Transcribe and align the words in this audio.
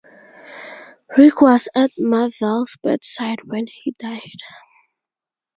Rick 1.15 1.41
was 1.41 1.69
at 1.75 1.91
Mar-Vell's 1.99 2.75
bedside 2.81 3.43
when 3.43 3.67
he 3.67 3.91
died. 3.99 4.41